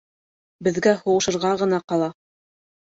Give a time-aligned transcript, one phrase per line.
[0.69, 2.13] —Беҙгә һуғышырға ғына ҡала.